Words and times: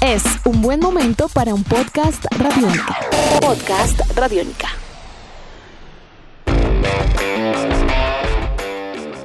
Es 0.00 0.22
un 0.44 0.62
buen 0.62 0.78
momento 0.78 1.28
para 1.28 1.52
un 1.52 1.64
podcast 1.64 2.24
radiónica. 2.38 2.96
Podcast 3.40 4.00
radiónica. 4.14 4.68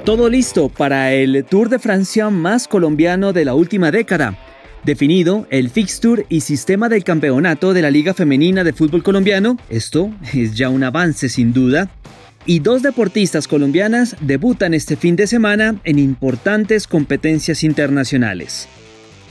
Todo 0.04 0.28
listo 0.28 0.70
para 0.70 1.12
el 1.12 1.44
Tour 1.44 1.68
de 1.68 1.78
Francia 1.78 2.30
más 2.30 2.66
colombiano 2.66 3.32
de 3.32 3.44
la 3.44 3.54
última 3.54 3.92
década. 3.92 4.36
Definido 4.82 5.46
el 5.50 5.70
fixture 5.70 6.26
y 6.28 6.40
sistema 6.40 6.88
del 6.88 7.04
campeonato 7.04 7.72
de 7.72 7.82
la 7.82 7.92
Liga 7.92 8.12
Femenina 8.12 8.64
de 8.64 8.72
Fútbol 8.72 9.04
Colombiano, 9.04 9.56
esto 9.68 10.10
es 10.32 10.56
ya 10.56 10.68
un 10.68 10.82
avance 10.82 11.28
sin 11.28 11.52
duda, 11.52 11.90
y 12.44 12.58
dos 12.58 12.82
deportistas 12.82 13.46
colombianas 13.46 14.16
debutan 14.20 14.74
este 14.74 14.96
fin 14.96 15.14
de 15.14 15.28
semana 15.28 15.76
en 15.84 16.00
importantes 16.00 16.88
competencias 16.88 17.62
internacionales. 17.62 18.66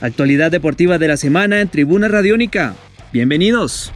Actualidad 0.00 0.50
deportiva 0.50 0.96
de 0.96 1.08
la 1.08 1.18
semana 1.18 1.60
en 1.60 1.68
Tribuna 1.68 2.08
Radiónica. 2.08 2.74
Bienvenidos. 3.12 3.92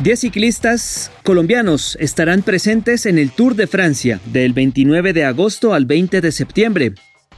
Diez 0.00 0.20
ciclistas 0.20 1.10
colombianos 1.24 1.96
estarán 1.98 2.42
presentes 2.42 3.06
en 3.06 3.18
el 3.18 3.30
Tour 3.30 3.56
de 3.56 3.66
Francia 3.66 4.20
del 4.26 4.52
29 4.52 5.14
de 5.14 5.24
agosto 5.24 5.72
al 5.72 5.86
20 5.86 6.20
de 6.20 6.30
septiembre. 6.30 6.92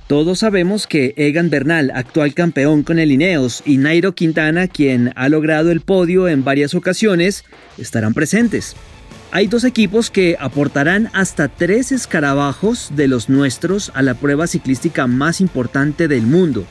Todos 0.09 0.41
sabemos 0.41 0.89
que 0.89 1.15
Egan 1.17 1.49
Bernal, 1.49 1.93
actual 1.95 2.35
campeón 2.35 2.83
con 2.83 2.99
el 2.99 3.13
Ineos, 3.13 3.63
y 3.65 3.77
Nairo 3.79 4.17
Quintana, 4.17 4.67
quien 4.67 5.13
ha 5.15 5.29
logrado 5.29 5.71
el 5.71 5.81
podio 5.81 6.27
en 6.27 6.43
varias 6.43 6.75
ocasiones, 6.75 7.45
estarán 7.79 8.15
presentes. 8.15 8.75
Hay 9.33 9.47
dos 9.47 9.63
equipos 9.63 10.11
que 10.11 10.37
aportarán 10.41 11.09
hasta 11.13 11.47
tres 11.47 11.93
escarabajos 11.93 12.91
de 12.97 13.07
los 13.07 13.29
nuestros 13.29 13.93
a 13.95 14.03
la 14.03 14.15
prueba 14.15 14.49
ciclística 14.49 15.07
más 15.07 15.41
importante 15.41 16.09
del 16.09 16.23
mundo. 16.23 16.65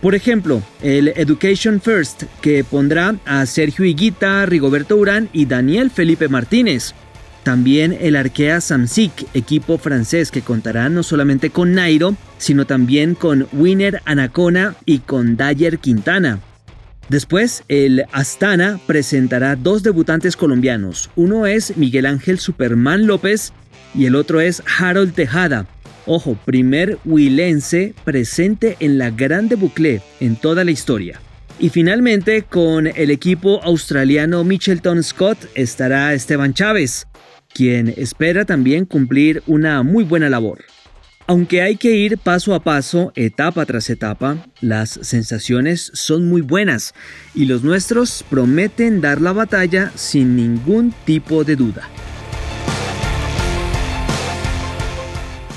Por 0.00 0.14
ejemplo, 0.14 0.62
el 0.82 1.08
Education 1.08 1.78
First, 1.78 2.22
que 2.40 2.64
pondrá 2.64 3.16
a 3.26 3.44
Sergio 3.44 3.84
Higuita, 3.84 4.46
Rigoberto 4.46 4.96
Urán 4.96 5.28
y 5.34 5.44
Daniel 5.44 5.90
Felipe 5.90 6.28
Martínez. 6.28 6.94
También 7.42 7.96
el 8.00 8.16
Arkea 8.16 8.62
Samsic, 8.62 9.26
equipo 9.34 9.76
francés 9.76 10.30
que 10.30 10.40
contará 10.40 10.88
no 10.88 11.02
solamente 11.02 11.50
con 11.50 11.74
Nairo, 11.74 12.16
sino 12.38 12.66
también 12.66 13.14
con 13.14 13.46
Winner 13.52 14.00
Anacona 14.06 14.74
y 14.86 15.00
con 15.00 15.36
Dyer 15.36 15.78
Quintana. 15.78 16.40
Después, 17.08 17.62
el 17.68 18.04
Astana 18.10 18.80
presentará 18.86 19.54
dos 19.54 19.82
debutantes 19.84 20.36
colombianos. 20.36 21.10
Uno 21.14 21.46
es 21.46 21.76
Miguel 21.76 22.06
Ángel 22.06 22.40
Superman 22.40 23.06
López 23.06 23.52
y 23.94 24.06
el 24.06 24.16
otro 24.16 24.40
es 24.40 24.62
Harold 24.78 25.14
Tejada. 25.14 25.66
Ojo, 26.04 26.36
primer 26.44 26.98
huilense 27.04 27.94
presente 28.04 28.76
en 28.80 28.98
la 28.98 29.10
Grande 29.10 29.54
Boucle 29.54 30.02
en 30.20 30.36
toda 30.36 30.64
la 30.64 30.72
historia. 30.72 31.20
Y 31.58 31.70
finalmente, 31.70 32.42
con 32.42 32.86
el 32.86 33.10
equipo 33.10 33.62
australiano 33.62 34.44
Michelton 34.44 35.02
Scott 35.02 35.38
estará 35.54 36.12
Esteban 36.12 36.54
Chávez, 36.54 37.06
quien 37.54 37.94
espera 37.96 38.44
también 38.44 38.84
cumplir 38.84 39.42
una 39.46 39.82
muy 39.82 40.04
buena 40.04 40.28
labor. 40.28 40.58
Aunque 41.28 41.60
hay 41.60 41.74
que 41.74 41.96
ir 41.96 42.18
paso 42.18 42.54
a 42.54 42.60
paso, 42.60 43.12
etapa 43.16 43.66
tras 43.66 43.90
etapa, 43.90 44.46
las 44.60 45.00
sensaciones 45.02 45.90
son 45.92 46.28
muy 46.28 46.40
buenas 46.40 46.94
y 47.34 47.46
los 47.46 47.64
nuestros 47.64 48.24
prometen 48.30 49.00
dar 49.00 49.20
la 49.20 49.32
batalla 49.32 49.90
sin 49.96 50.36
ningún 50.36 50.94
tipo 51.04 51.42
de 51.42 51.56
duda. 51.56 51.88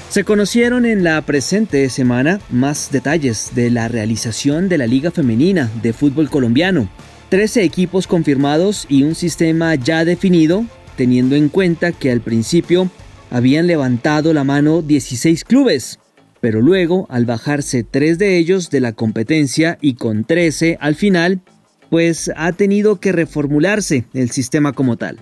Se 0.09 0.23
conocieron 0.23 0.87
en 0.87 1.03
la 1.03 1.21
presente 1.21 1.87
semana 1.91 2.39
más 2.49 2.89
detalles 2.91 3.51
de 3.53 3.69
la 3.69 3.87
realización 3.87 4.69
de 4.69 4.79
la 4.79 4.87
Liga 4.87 5.11
Femenina 5.11 5.69
de 5.83 5.93
Fútbol 5.93 6.31
Colombiano. 6.31 6.89
13 7.29 7.61
equipos 7.61 8.07
confirmados 8.07 8.87
y 8.89 9.03
un 9.03 9.13
sistema 9.13 9.75
ya 9.75 10.03
definido, 10.03 10.65
teniendo 10.97 11.35
en 11.35 11.47
cuenta 11.47 11.91
que 11.91 12.11
al 12.11 12.21
principio 12.21 12.89
habían 13.29 13.67
levantado 13.67 14.33
la 14.33 14.43
mano 14.43 14.81
16 14.81 15.43
clubes, 15.43 15.99
pero 16.41 16.61
luego, 16.61 17.05
al 17.09 17.25
bajarse 17.25 17.83
tres 17.83 18.17
de 18.17 18.37
ellos 18.37 18.69
de 18.69 18.79
la 18.79 18.93
competencia 18.93 19.77
y 19.81 19.95
con 19.95 20.23
13 20.23 20.77
al 20.79 20.95
final, 20.95 21.41
pues 21.89 22.31
ha 22.35 22.51
tenido 22.53 22.99
que 22.99 23.11
reformularse 23.11 24.05
el 24.13 24.31
sistema 24.31 24.73
como 24.73 24.97
tal. 24.97 25.19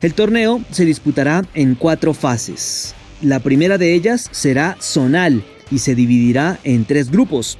El 0.00 0.14
torneo 0.14 0.60
se 0.70 0.84
disputará 0.84 1.42
en 1.54 1.74
cuatro 1.74 2.12
fases. 2.12 2.94
La 3.22 3.40
primera 3.40 3.78
de 3.78 3.94
ellas 3.94 4.28
será 4.30 4.76
zonal 4.80 5.42
y 5.70 5.78
se 5.78 5.94
dividirá 5.94 6.58
en 6.64 6.84
tres 6.84 7.10
grupos. 7.10 7.58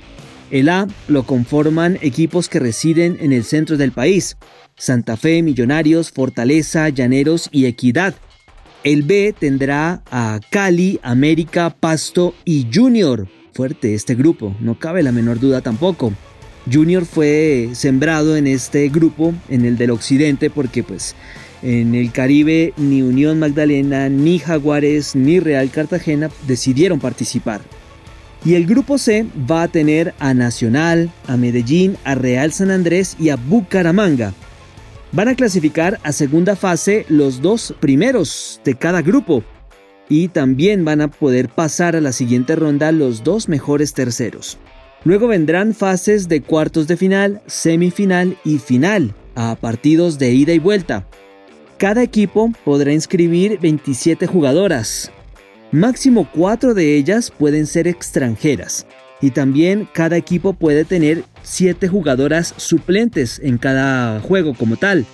El 0.50 0.68
A 0.68 0.86
lo 1.08 1.24
conforman 1.24 1.98
equipos 2.02 2.48
que 2.48 2.60
residen 2.60 3.16
en 3.20 3.32
el 3.32 3.42
centro 3.42 3.76
del 3.76 3.92
país, 3.92 4.36
Santa 4.76 5.16
Fe, 5.16 5.42
Millonarios, 5.42 6.10
Fortaleza, 6.10 6.88
Llaneros 6.90 7.48
y 7.50 7.64
Equidad, 7.64 8.14
el 8.86 9.02
B 9.02 9.34
tendrá 9.36 10.04
a 10.12 10.38
Cali, 10.48 11.00
América, 11.02 11.70
Pasto 11.70 12.34
y 12.44 12.68
Junior. 12.72 13.26
Fuerte 13.52 13.94
este 13.94 14.14
grupo, 14.14 14.54
no 14.60 14.78
cabe 14.78 15.02
la 15.02 15.10
menor 15.10 15.40
duda 15.40 15.60
tampoco. 15.60 16.12
Junior 16.72 17.04
fue 17.04 17.70
sembrado 17.72 18.36
en 18.36 18.46
este 18.46 18.88
grupo, 18.88 19.34
en 19.48 19.64
el 19.64 19.76
del 19.76 19.90
occidente, 19.90 20.50
porque 20.50 20.84
pues 20.84 21.16
en 21.62 21.96
el 21.96 22.12
Caribe 22.12 22.74
ni 22.76 23.02
Unión 23.02 23.40
Magdalena, 23.40 24.08
ni 24.08 24.38
Jaguares, 24.38 25.16
ni 25.16 25.40
Real 25.40 25.68
Cartagena 25.70 26.30
decidieron 26.46 27.00
participar. 27.00 27.62
Y 28.44 28.54
el 28.54 28.66
grupo 28.66 28.98
C 28.98 29.26
va 29.50 29.64
a 29.64 29.68
tener 29.68 30.14
a 30.20 30.32
Nacional, 30.32 31.10
a 31.26 31.36
Medellín, 31.36 31.96
a 32.04 32.14
Real 32.14 32.52
San 32.52 32.70
Andrés 32.70 33.16
y 33.18 33.30
a 33.30 33.36
Bucaramanga. 33.36 34.32
Van 35.16 35.28
a 35.28 35.34
clasificar 35.34 35.98
a 36.02 36.12
segunda 36.12 36.56
fase 36.56 37.06
los 37.08 37.40
dos 37.40 37.74
primeros 37.80 38.60
de 38.66 38.74
cada 38.74 39.00
grupo 39.00 39.42
y 40.10 40.28
también 40.28 40.84
van 40.84 41.00
a 41.00 41.08
poder 41.08 41.48
pasar 41.48 41.96
a 41.96 42.02
la 42.02 42.12
siguiente 42.12 42.54
ronda 42.54 42.92
los 42.92 43.24
dos 43.24 43.48
mejores 43.48 43.94
terceros. 43.94 44.58
Luego 45.04 45.26
vendrán 45.26 45.72
fases 45.72 46.28
de 46.28 46.42
cuartos 46.42 46.86
de 46.86 46.98
final, 46.98 47.40
semifinal 47.46 48.36
y 48.44 48.58
final, 48.58 49.14
a 49.34 49.56
partidos 49.58 50.18
de 50.18 50.34
ida 50.34 50.52
y 50.52 50.58
vuelta. 50.58 51.06
Cada 51.78 52.02
equipo 52.02 52.52
podrá 52.62 52.92
inscribir 52.92 53.58
27 53.58 54.26
jugadoras. 54.26 55.10
Máximo 55.72 56.28
4 56.34 56.74
de 56.74 56.94
ellas 56.94 57.30
pueden 57.30 57.66
ser 57.66 57.88
extranjeras 57.88 58.86
y 59.20 59.30
también 59.30 59.88
cada 59.92 60.16
equipo 60.16 60.52
puede 60.52 60.84
tener 60.84 61.24
7 61.42 61.88
jugadoras 61.88 62.54
suplentes 62.56 63.40
en 63.42 63.58
cada 63.58 64.20
juego 64.20 64.54
como 64.54 64.76
tal. 64.76 65.06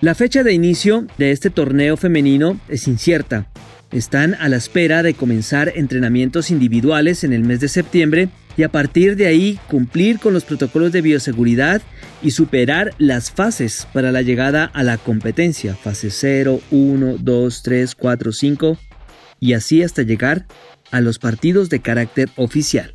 La 0.00 0.14
fecha 0.14 0.42
de 0.42 0.52
inicio 0.52 1.06
de 1.16 1.30
este 1.30 1.50
torneo 1.50 1.96
femenino 1.96 2.60
es 2.68 2.86
incierta. 2.88 3.46
Están 3.90 4.34
a 4.34 4.48
la 4.48 4.56
espera 4.56 5.02
de 5.02 5.14
comenzar 5.14 5.72
entrenamientos 5.76 6.50
individuales 6.50 7.24
en 7.24 7.32
el 7.32 7.44
mes 7.44 7.60
de 7.60 7.68
septiembre 7.68 8.28
y 8.56 8.64
a 8.64 8.68
partir 8.68 9.16
de 9.16 9.26
ahí 9.26 9.58
cumplir 9.68 10.18
con 10.18 10.34
los 10.34 10.44
protocolos 10.44 10.92
de 10.92 11.00
bioseguridad 11.00 11.80
y 12.22 12.32
superar 12.32 12.92
las 12.98 13.30
fases 13.30 13.86
para 13.92 14.12
la 14.12 14.22
llegada 14.22 14.64
a 14.64 14.82
la 14.82 14.98
competencia, 14.98 15.74
fase 15.74 16.10
0, 16.10 16.60
1, 16.70 17.16
2, 17.20 17.62
3, 17.62 17.94
4, 17.94 18.32
5 18.32 18.78
y 19.40 19.52
así 19.52 19.82
hasta 19.82 20.02
llegar 20.02 20.46
a 20.90 21.00
los 21.00 21.18
partidos 21.18 21.70
de 21.70 21.80
carácter 21.80 22.30
oficial. 22.36 22.94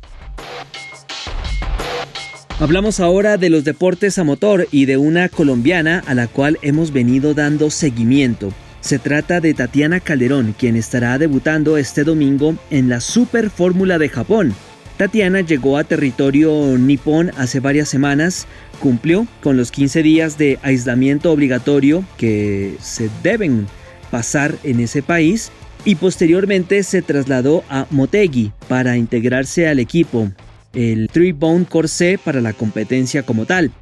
Hablamos 2.60 3.00
ahora 3.00 3.38
de 3.38 3.48
los 3.48 3.64
deportes 3.64 4.18
a 4.18 4.24
motor 4.24 4.68
y 4.70 4.84
de 4.84 4.98
una 4.98 5.30
colombiana 5.30 6.04
a 6.06 6.12
la 6.12 6.26
cual 6.26 6.58
hemos 6.60 6.92
venido 6.92 7.32
dando 7.32 7.70
seguimiento. 7.70 8.52
Se 8.82 8.98
trata 8.98 9.40
de 9.40 9.54
Tatiana 9.54 9.98
Calderón, 9.98 10.54
quien 10.58 10.76
estará 10.76 11.16
debutando 11.16 11.78
este 11.78 12.04
domingo 12.04 12.54
en 12.68 12.90
la 12.90 13.00
Super 13.00 13.48
Fórmula 13.48 13.98
de 13.98 14.10
Japón. 14.10 14.54
Tatiana 14.98 15.40
llegó 15.40 15.78
a 15.78 15.84
territorio 15.84 16.76
nipón 16.76 17.30
hace 17.38 17.60
varias 17.60 17.88
semanas, 17.88 18.46
cumplió 18.78 19.26
con 19.42 19.56
los 19.56 19.70
15 19.70 20.02
días 20.02 20.36
de 20.36 20.58
aislamiento 20.60 21.32
obligatorio 21.32 22.04
que 22.18 22.74
se 22.78 23.08
deben 23.22 23.68
pasar 24.10 24.54
en 24.64 24.80
ese 24.80 25.02
país 25.02 25.50
y 25.86 25.94
posteriormente 25.94 26.82
se 26.82 27.00
trasladó 27.00 27.64
a 27.70 27.86
Motegi 27.88 28.52
para 28.68 28.98
integrarse 28.98 29.66
al 29.66 29.78
equipo 29.78 30.30
el 30.72 31.08
Three 31.08 31.32
Bone 31.32 31.64
Corsé 31.64 32.18
para 32.22 32.40
la 32.40 32.52
competencia 32.52 33.22
como 33.22 33.46
tal. 33.46 33.72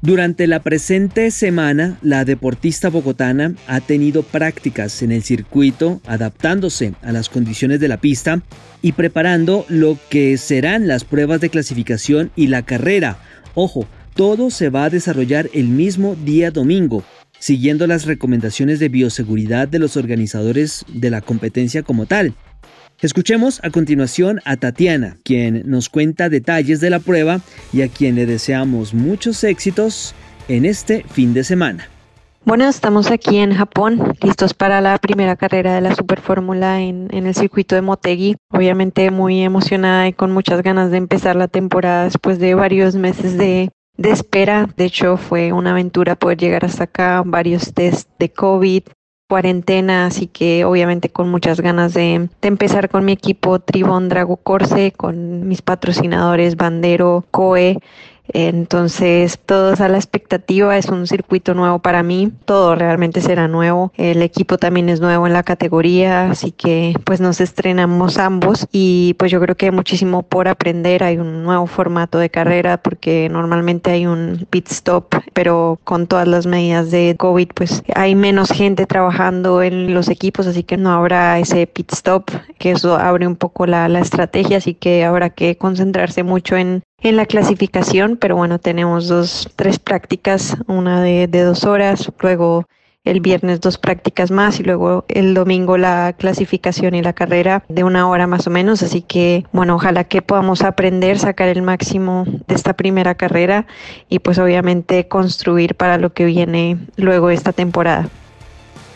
Durante 0.00 0.46
la 0.46 0.62
presente 0.62 1.32
semana, 1.32 1.98
la 2.02 2.24
deportista 2.24 2.88
bogotana 2.88 3.54
ha 3.66 3.80
tenido 3.80 4.22
prácticas 4.22 5.02
en 5.02 5.10
el 5.10 5.24
circuito, 5.24 6.00
adaptándose 6.06 6.94
a 7.02 7.10
las 7.10 7.28
condiciones 7.28 7.80
de 7.80 7.88
la 7.88 7.96
pista 7.96 8.40
y 8.80 8.92
preparando 8.92 9.66
lo 9.68 9.98
que 10.08 10.36
serán 10.38 10.86
las 10.86 11.02
pruebas 11.02 11.40
de 11.40 11.50
clasificación 11.50 12.30
y 12.36 12.46
la 12.46 12.64
carrera. 12.64 13.18
Ojo, 13.54 13.88
todo 14.14 14.50
se 14.50 14.68
va 14.70 14.84
a 14.84 14.90
desarrollar 14.90 15.50
el 15.52 15.66
mismo 15.66 16.14
día 16.14 16.52
domingo, 16.52 17.02
siguiendo 17.40 17.88
las 17.88 18.04
recomendaciones 18.04 18.78
de 18.78 18.88
bioseguridad 18.88 19.66
de 19.66 19.80
los 19.80 19.96
organizadores 19.96 20.84
de 20.86 21.10
la 21.10 21.22
competencia 21.22 21.82
como 21.82 22.06
tal. 22.06 22.34
Escuchemos 23.00 23.60
a 23.62 23.70
continuación 23.70 24.40
a 24.44 24.56
Tatiana, 24.56 25.18
quien 25.22 25.62
nos 25.70 25.88
cuenta 25.88 26.28
detalles 26.28 26.80
de 26.80 26.90
la 26.90 26.98
prueba 26.98 27.40
y 27.72 27.82
a 27.82 27.88
quien 27.88 28.16
le 28.16 28.26
deseamos 28.26 28.92
muchos 28.92 29.44
éxitos 29.44 30.16
en 30.48 30.64
este 30.64 31.04
fin 31.04 31.32
de 31.32 31.44
semana. 31.44 31.88
Bueno, 32.44 32.68
estamos 32.68 33.12
aquí 33.12 33.36
en 33.36 33.54
Japón, 33.54 34.14
listos 34.20 34.52
para 34.52 34.80
la 34.80 34.98
primera 34.98 35.36
carrera 35.36 35.76
de 35.76 35.80
la 35.80 35.94
Super 35.94 36.20
Fórmula 36.20 36.80
en, 36.80 37.08
el 37.12 37.34
circuito 37.36 37.76
de 37.76 37.82
Motegi. 37.82 38.34
Obviamente 38.50 39.12
muy 39.12 39.42
emocionada 39.42 40.08
y 40.08 40.12
con 40.12 40.32
muchas 40.32 40.64
ganas 40.64 40.90
de 40.90 40.96
empezar 40.96 41.36
la 41.36 41.46
temporada 41.46 42.02
después 42.02 42.40
de 42.40 42.54
varios 42.54 42.96
meses 42.96 43.38
de, 43.38 43.70
de 43.96 44.10
espera. 44.10 44.68
De 44.76 44.86
hecho, 44.86 45.18
fue 45.18 45.52
una 45.52 45.70
aventura 45.70 46.16
poder 46.16 46.38
llegar 46.38 46.64
hasta 46.64 46.84
acá, 46.84 47.22
varios 47.24 47.72
test 47.74 48.08
de 48.18 48.32
COVID, 48.32 48.82
cuarentena, 49.28 50.06
así 50.06 50.26
que 50.26 50.64
obviamente 50.64 51.10
con 51.10 51.28
muchas 51.28 51.60
ganas 51.60 51.92
de, 51.94 52.28
empezar 52.42 52.88
con 52.88 53.04
mi 53.04 53.12
equipo 53.12 53.60
Tribon 53.60 54.08
Drago 54.08 54.38
Corse, 54.38 54.92
con 54.92 55.46
mis 55.46 55.60
patrocinadores 55.60 56.56
Bandero, 56.56 57.26
Coe, 57.30 57.78
entonces, 58.32 59.38
todos 59.44 59.80
a 59.80 59.88
la 59.88 59.96
expectativa, 59.96 60.76
es 60.76 60.86
un 60.86 61.06
circuito 61.06 61.54
nuevo 61.54 61.78
para 61.78 62.02
mí, 62.02 62.32
todo 62.44 62.74
realmente 62.74 63.20
será 63.20 63.48
nuevo. 63.48 63.92
El 63.96 64.22
equipo 64.22 64.58
también 64.58 64.88
es 64.88 65.00
nuevo 65.00 65.26
en 65.26 65.32
la 65.32 65.42
categoría, 65.42 66.30
así 66.30 66.52
que 66.52 66.94
pues 67.04 67.20
nos 67.20 67.40
estrenamos 67.40 68.18
ambos 68.18 68.66
y 68.72 69.14
pues 69.18 69.30
yo 69.30 69.40
creo 69.40 69.56
que 69.56 69.66
hay 69.66 69.72
muchísimo 69.72 70.22
por 70.22 70.48
aprender. 70.48 71.02
Hay 71.02 71.18
un 71.18 71.42
nuevo 71.42 71.66
formato 71.66 72.18
de 72.18 72.30
carrera 72.30 72.76
porque 72.82 73.28
normalmente 73.30 73.90
hay 73.90 74.06
un 74.06 74.46
pit 74.50 74.68
stop, 74.70 75.14
pero 75.32 75.78
con 75.84 76.06
todas 76.06 76.28
las 76.28 76.46
medidas 76.46 76.90
de 76.90 77.16
COVID, 77.18 77.48
pues 77.54 77.82
hay 77.94 78.14
menos 78.14 78.50
gente 78.50 78.86
trabajando 78.86 79.62
en 79.62 79.94
los 79.94 80.08
equipos, 80.08 80.46
así 80.46 80.62
que 80.64 80.76
no 80.76 80.92
habrá 80.92 81.38
ese 81.38 81.66
pit 81.66 81.92
stop, 81.92 82.30
que 82.58 82.72
eso 82.72 82.96
abre 82.96 83.26
un 83.26 83.36
poco 83.36 83.66
la, 83.66 83.88
la 83.88 84.00
estrategia, 84.00 84.58
así 84.58 84.74
que 84.74 85.04
habrá 85.04 85.30
que 85.30 85.56
concentrarse 85.56 86.22
mucho 86.22 86.56
en 86.56 86.82
en 87.00 87.16
la 87.16 87.26
clasificación, 87.26 88.16
pero 88.16 88.36
bueno, 88.36 88.58
tenemos 88.58 89.08
dos, 89.08 89.48
tres 89.56 89.78
prácticas, 89.78 90.56
una 90.66 91.02
de, 91.02 91.26
dos 91.28 91.64
horas, 91.64 92.10
luego 92.20 92.66
el 93.04 93.20
viernes 93.20 93.60
dos 93.60 93.78
prácticas 93.78 94.30
más 94.30 94.60
y 94.60 94.64
luego 94.64 95.06
el 95.08 95.32
domingo 95.32 95.78
la 95.78 96.12
clasificación 96.18 96.94
y 96.94 97.00
la 97.00 97.14
carrera 97.14 97.64
de 97.68 97.84
una 97.84 98.06
hora 98.08 98.26
más 98.26 98.46
o 98.46 98.50
menos. 98.50 98.82
Así 98.82 99.00
que 99.00 99.44
bueno, 99.50 99.76
ojalá 99.76 100.04
que 100.04 100.20
podamos 100.20 100.62
aprender, 100.62 101.18
sacar 101.18 101.48
el 101.48 101.62
máximo 101.62 102.24
de 102.46 102.54
esta 102.54 102.74
primera 102.74 103.14
carrera 103.14 103.66
y 104.10 104.18
pues 104.18 104.38
obviamente 104.38 105.08
construir 105.08 105.74
para 105.74 105.96
lo 105.96 106.12
que 106.12 106.26
viene 106.26 106.76
luego 106.96 107.30
esta 107.30 107.52
temporada. 107.52 108.10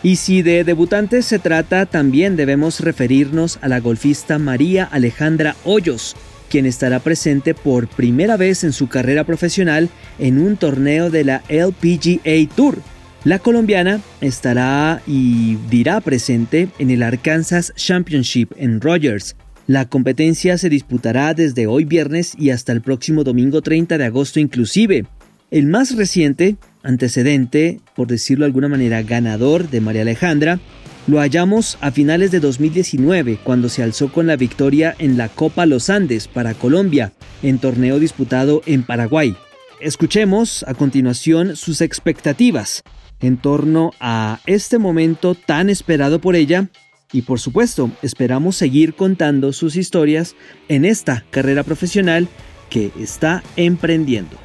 Y 0.02 0.16
si 0.16 0.42
de 0.42 0.64
debutantes 0.64 1.24
se 1.24 1.38
trata, 1.38 1.86
también 1.86 2.36
debemos 2.36 2.80
referirnos 2.80 3.58
a 3.62 3.68
la 3.68 3.78
golfista 3.78 4.38
María 4.38 4.84
Alejandra 4.84 5.54
Hoyos, 5.64 6.16
quien 6.52 6.66
estará 6.66 7.00
presente 7.00 7.54
por 7.54 7.88
primera 7.88 8.36
vez 8.36 8.62
en 8.62 8.74
su 8.74 8.86
carrera 8.86 9.24
profesional 9.24 9.88
en 10.18 10.38
un 10.38 10.58
torneo 10.58 11.08
de 11.08 11.24
la 11.24 11.42
LPGA 11.48 12.54
Tour. 12.54 12.76
La 13.24 13.38
colombiana 13.38 14.02
estará 14.20 15.00
y 15.06 15.56
dirá 15.70 16.02
presente 16.02 16.68
en 16.78 16.90
el 16.90 17.02
Arkansas 17.02 17.72
Championship 17.74 18.52
en 18.58 18.82
Rogers. 18.82 19.34
La 19.66 19.88
competencia 19.88 20.58
se 20.58 20.68
disputará 20.68 21.32
desde 21.32 21.66
hoy 21.66 21.86
viernes 21.86 22.34
y 22.38 22.50
hasta 22.50 22.72
el 22.72 22.82
próximo 22.82 23.24
domingo 23.24 23.62
30 23.62 23.96
de 23.96 24.04
agosto 24.04 24.38
inclusive. 24.38 25.06
El 25.50 25.68
más 25.68 25.96
reciente 25.96 26.56
antecedente, 26.82 27.80
por 27.96 28.08
decirlo 28.08 28.44
de 28.44 28.48
alguna 28.48 28.68
manera, 28.68 29.02
ganador 29.02 29.70
de 29.70 29.80
María 29.80 30.02
Alejandra, 30.02 30.60
lo 31.06 31.18
hallamos 31.18 31.78
a 31.80 31.90
finales 31.90 32.30
de 32.30 32.40
2019, 32.40 33.38
cuando 33.42 33.68
se 33.68 33.82
alzó 33.82 34.12
con 34.12 34.26
la 34.26 34.36
victoria 34.36 34.94
en 34.98 35.16
la 35.16 35.28
Copa 35.28 35.66
Los 35.66 35.90
Andes 35.90 36.28
para 36.28 36.54
Colombia, 36.54 37.12
en 37.42 37.58
torneo 37.58 37.98
disputado 37.98 38.62
en 38.66 38.84
Paraguay. 38.84 39.36
Escuchemos 39.80 40.64
a 40.68 40.74
continuación 40.74 41.56
sus 41.56 41.80
expectativas 41.80 42.82
en 43.20 43.36
torno 43.36 43.92
a 44.00 44.40
este 44.46 44.78
momento 44.78 45.34
tan 45.34 45.70
esperado 45.70 46.20
por 46.20 46.36
ella 46.36 46.68
y 47.12 47.22
por 47.22 47.40
supuesto 47.40 47.90
esperamos 48.00 48.56
seguir 48.56 48.94
contando 48.94 49.52
sus 49.52 49.76
historias 49.76 50.34
en 50.68 50.84
esta 50.84 51.24
carrera 51.30 51.62
profesional 51.62 52.28
que 52.70 52.90
está 52.98 53.42
emprendiendo. 53.56 54.36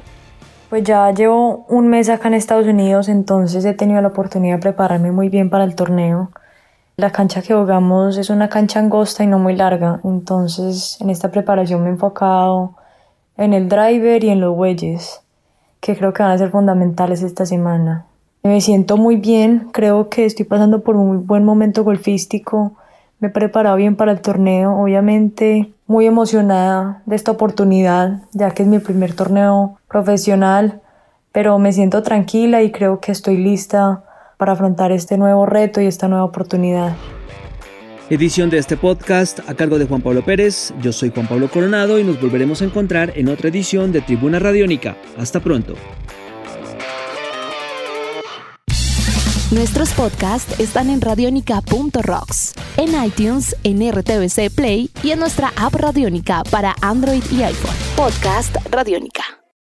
Pues 0.68 0.82
ya 0.84 1.10
llevo 1.12 1.64
un 1.68 1.88
mes 1.88 2.10
acá 2.10 2.28
en 2.28 2.34
Estados 2.34 2.66
Unidos, 2.66 3.08
entonces 3.08 3.64
he 3.64 3.72
tenido 3.72 4.02
la 4.02 4.08
oportunidad 4.08 4.56
de 4.56 4.62
prepararme 4.62 5.12
muy 5.12 5.30
bien 5.30 5.48
para 5.48 5.64
el 5.64 5.74
torneo. 5.74 6.30
La 6.98 7.12
cancha 7.12 7.42
que 7.42 7.54
jugamos 7.54 8.18
es 8.18 8.28
una 8.28 8.48
cancha 8.48 8.80
angosta 8.80 9.22
y 9.22 9.28
no 9.28 9.38
muy 9.38 9.54
larga, 9.54 10.00
entonces 10.02 11.00
en 11.00 11.10
esta 11.10 11.30
preparación 11.30 11.80
me 11.84 11.90
he 11.90 11.92
enfocado 11.92 12.74
en 13.36 13.54
el 13.54 13.68
driver 13.68 14.24
y 14.24 14.30
en 14.30 14.40
los 14.40 14.56
bueyes, 14.56 15.20
que 15.78 15.96
creo 15.96 16.12
que 16.12 16.24
van 16.24 16.32
a 16.32 16.38
ser 16.38 16.50
fundamentales 16.50 17.22
esta 17.22 17.46
semana. 17.46 18.06
Me 18.42 18.60
siento 18.60 18.96
muy 18.96 19.14
bien, 19.14 19.68
creo 19.70 20.08
que 20.08 20.24
estoy 20.24 20.44
pasando 20.44 20.82
por 20.82 20.96
un 20.96 21.06
muy 21.06 21.16
buen 21.18 21.44
momento 21.44 21.84
golfístico, 21.84 22.72
me 23.20 23.28
he 23.28 23.30
preparado 23.30 23.76
bien 23.76 23.94
para 23.94 24.10
el 24.10 24.20
torneo, 24.20 24.76
obviamente 24.76 25.72
muy 25.86 26.04
emocionada 26.04 27.02
de 27.06 27.14
esta 27.14 27.30
oportunidad, 27.30 28.22
ya 28.32 28.50
que 28.50 28.64
es 28.64 28.68
mi 28.68 28.80
primer 28.80 29.14
torneo 29.14 29.78
profesional, 29.86 30.80
pero 31.30 31.60
me 31.60 31.72
siento 31.72 32.02
tranquila 32.02 32.64
y 32.64 32.72
creo 32.72 32.98
que 32.98 33.12
estoy 33.12 33.36
lista 33.36 34.02
para 34.38 34.52
afrontar 34.52 34.92
este 34.92 35.18
nuevo 35.18 35.44
reto 35.44 35.82
y 35.82 35.86
esta 35.86 36.08
nueva 36.08 36.24
oportunidad. 36.24 36.96
Edición 38.08 38.48
de 38.48 38.56
este 38.56 38.78
podcast 38.78 39.40
a 39.46 39.54
cargo 39.54 39.78
de 39.78 39.84
Juan 39.84 40.00
Pablo 40.00 40.24
Pérez. 40.24 40.72
Yo 40.80 40.92
soy 40.92 41.10
Juan 41.10 41.28
Pablo 41.28 41.50
Coronado 41.50 41.98
y 41.98 42.04
nos 42.04 42.18
volveremos 42.18 42.62
a 42.62 42.64
encontrar 42.64 43.12
en 43.16 43.28
otra 43.28 43.50
edición 43.50 43.92
de 43.92 44.00
Tribuna 44.00 44.38
Radiónica. 44.38 44.96
Hasta 45.18 45.40
pronto. 45.40 45.74
Nuestros 49.50 49.92
podcasts 49.92 50.60
están 50.60 50.90
en 50.90 51.00
radionica.rocks, 51.00 52.54
en 52.76 53.04
iTunes, 53.04 53.56
en 53.64 53.80
RTVC 53.90 54.54
Play 54.54 54.90
y 55.02 55.10
en 55.10 55.20
nuestra 55.20 55.52
app 55.56 55.74
Radionica 55.74 56.42
para 56.50 56.74
Android 56.82 57.22
y 57.30 57.42
iPhone. 57.42 57.74
Podcast 57.96 58.56
Radionica. 58.70 59.37